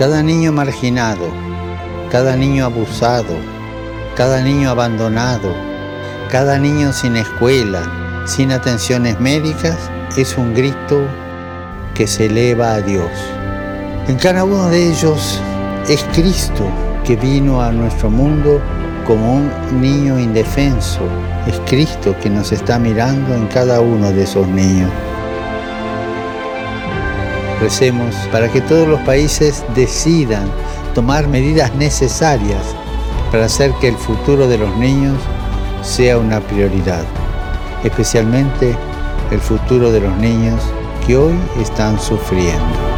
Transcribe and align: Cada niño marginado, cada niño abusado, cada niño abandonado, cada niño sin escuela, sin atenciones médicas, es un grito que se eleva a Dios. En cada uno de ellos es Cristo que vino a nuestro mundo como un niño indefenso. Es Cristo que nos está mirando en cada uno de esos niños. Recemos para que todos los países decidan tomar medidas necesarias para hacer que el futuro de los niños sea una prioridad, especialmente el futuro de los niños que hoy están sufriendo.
Cada 0.00 0.22
niño 0.22 0.50
marginado, 0.50 1.28
cada 2.10 2.34
niño 2.34 2.64
abusado, 2.64 3.36
cada 4.16 4.40
niño 4.40 4.70
abandonado, 4.70 5.54
cada 6.30 6.58
niño 6.58 6.90
sin 6.94 7.16
escuela, 7.16 7.82
sin 8.24 8.50
atenciones 8.50 9.20
médicas, 9.20 9.76
es 10.16 10.38
un 10.38 10.54
grito 10.54 11.06
que 11.92 12.06
se 12.06 12.28
eleva 12.28 12.76
a 12.76 12.80
Dios. 12.80 13.10
En 14.08 14.16
cada 14.16 14.44
uno 14.44 14.70
de 14.70 14.90
ellos 14.90 15.38
es 15.86 16.02
Cristo 16.14 16.64
que 17.04 17.16
vino 17.16 17.60
a 17.60 17.70
nuestro 17.70 18.08
mundo 18.08 18.58
como 19.06 19.34
un 19.34 19.50
niño 19.82 20.18
indefenso. 20.18 21.02
Es 21.46 21.60
Cristo 21.66 22.16
que 22.22 22.30
nos 22.30 22.52
está 22.52 22.78
mirando 22.78 23.34
en 23.34 23.46
cada 23.48 23.82
uno 23.82 24.10
de 24.10 24.22
esos 24.22 24.48
niños. 24.48 24.90
Recemos 27.60 28.14
para 28.32 28.48
que 28.50 28.60
todos 28.62 28.88
los 28.88 29.00
países 29.00 29.62
decidan 29.74 30.50
tomar 30.94 31.28
medidas 31.28 31.74
necesarias 31.74 32.62
para 33.30 33.44
hacer 33.44 33.72
que 33.80 33.88
el 33.88 33.96
futuro 33.96 34.48
de 34.48 34.58
los 34.58 34.74
niños 34.76 35.18
sea 35.82 36.18
una 36.18 36.40
prioridad, 36.40 37.04
especialmente 37.84 38.74
el 39.30 39.40
futuro 39.40 39.92
de 39.92 40.00
los 40.00 40.16
niños 40.16 40.60
que 41.06 41.16
hoy 41.16 41.34
están 41.60 42.00
sufriendo. 42.00 42.89